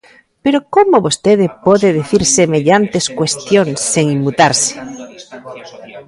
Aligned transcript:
¿Pero 0.43 0.59
como 0.75 1.03
vostede 1.05 1.45
pode 1.65 1.87
dicir 1.99 2.23
semellantes 2.39 3.05
cuestións 3.17 3.77
sen 3.93 4.05
inmutarse? 4.17 4.73